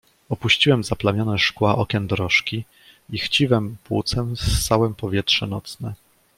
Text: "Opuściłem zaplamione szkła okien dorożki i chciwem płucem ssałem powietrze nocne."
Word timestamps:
"Opuściłem 0.29 0.83
zaplamione 0.83 1.39
szkła 1.39 1.75
okien 1.77 2.07
dorożki 2.07 2.63
i 3.09 3.19
chciwem 3.19 3.75
płucem 3.83 4.37
ssałem 4.37 4.95
powietrze 4.95 5.47
nocne." 5.47 5.93